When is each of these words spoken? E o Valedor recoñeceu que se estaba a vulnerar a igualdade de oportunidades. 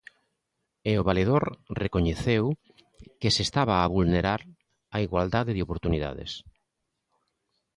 E 0.89 0.91
o 1.01 1.05
Valedor 1.09 1.43
recoñeceu 1.83 2.43
que 3.19 3.29
se 3.35 3.41
estaba 3.47 3.75
a 3.79 3.91
vulnerar 3.95 4.41
a 4.95 4.97
igualdade 5.05 5.51
de 5.55 5.63
oportunidades. 5.67 6.31